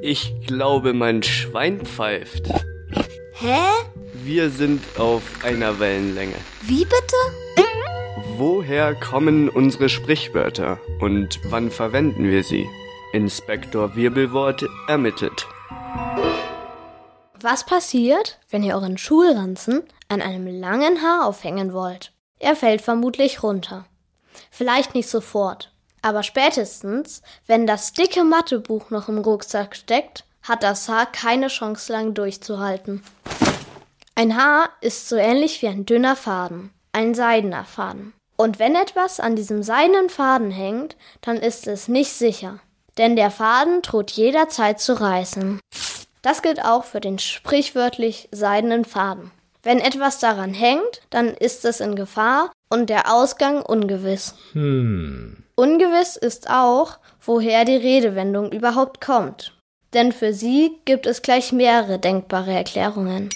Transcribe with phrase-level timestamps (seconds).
[0.00, 2.48] Ich glaube, mein Schwein pfeift.
[3.32, 3.58] Hä?
[4.14, 6.36] Wir sind auf einer Wellenlänge.
[6.62, 7.16] Wie bitte?
[8.36, 12.68] Woher kommen unsere Sprichwörter und wann verwenden wir sie?
[13.12, 15.48] Inspektor Wirbelwort ermittelt.
[17.40, 22.12] Was passiert, wenn ihr euren Schulranzen an einem langen Haar aufhängen wollt?
[22.38, 23.86] Er fällt vermutlich runter.
[24.50, 25.72] Vielleicht nicht sofort,
[26.02, 31.92] aber spätestens, wenn das dicke Mathebuch noch im Rucksack steckt, hat das Haar keine Chance
[31.92, 33.02] lang durchzuhalten.
[34.14, 38.12] Ein Haar ist so ähnlich wie ein dünner Faden, ein seidener Faden.
[38.36, 42.60] Und wenn etwas an diesem seidenen Faden hängt, dann ist es nicht sicher,
[42.96, 45.60] denn der Faden droht jederzeit zu reißen.
[46.22, 49.30] Das gilt auch für den sprichwörtlich seidenen Faden.
[49.62, 54.34] Wenn etwas daran hängt, dann ist es in Gefahr und der Ausgang ungewiss.
[54.52, 55.44] Hm.
[55.54, 59.54] Ungewiss ist auch, woher die Redewendung überhaupt kommt.
[59.94, 63.30] Denn für sie gibt es gleich mehrere denkbare Erklärungen.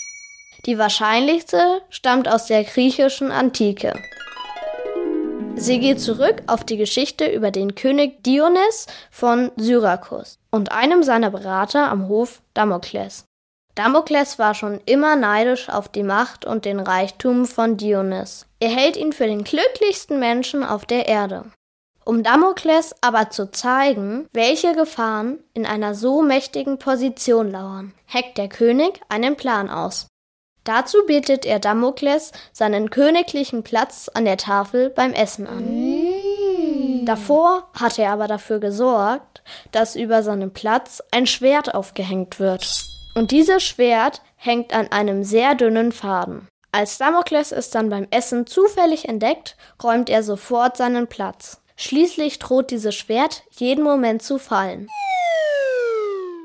[0.67, 3.95] Die wahrscheinlichste stammt aus der griechischen Antike.
[5.57, 11.31] Sie geht zurück auf die Geschichte über den König Dionys von Syrakus und einem seiner
[11.31, 13.25] Berater am Hof Damokles.
[13.75, 18.47] Damokles war schon immer neidisch auf die Macht und den Reichtum von Dionys.
[18.61, 21.47] Er hält ihn für den glücklichsten Menschen auf der Erde.
[22.05, 28.49] Um Damokles aber zu zeigen, welche Gefahren in einer so mächtigen Position lauern, heckt der
[28.49, 30.09] König einen Plan aus.
[30.65, 37.05] Dazu bietet er Damokles seinen königlichen Platz an der Tafel beim Essen an.
[37.05, 42.92] Davor hat er aber dafür gesorgt, dass über seinem Platz ein Schwert aufgehängt wird.
[43.15, 46.49] Und dieses Schwert hängt an einem sehr dünnen Faden.
[46.73, 51.61] Als Damokles es dann beim Essen zufällig entdeckt, räumt er sofort seinen Platz.
[51.77, 54.89] Schließlich droht dieses Schwert jeden Moment zu fallen.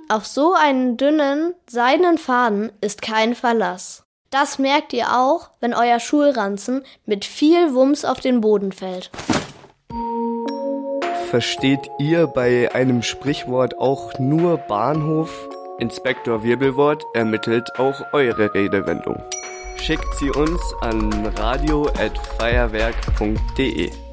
[0.10, 4.04] Auf so einen dünnen, seidenen Faden ist kein Verlass.
[4.30, 9.10] Das merkt ihr auch, wenn euer Schulranzen mit viel Wumms auf den Boden fällt.
[11.30, 15.50] Versteht ihr bei einem Sprichwort auch nur Bahnhof?
[15.80, 19.22] Inspektor Wirbelwort ermittelt auch eure Redewendung.
[19.78, 24.07] Schickt sie uns an radio@feuerwerk.de.